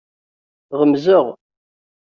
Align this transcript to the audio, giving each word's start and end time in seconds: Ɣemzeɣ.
Ɣemzeɣ. 0.79 1.25